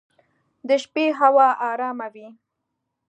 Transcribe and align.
د 0.67 0.69
شپې 0.83 1.05
هوا 1.19 1.49
ارامه 1.69 2.07
وي. 2.13 2.27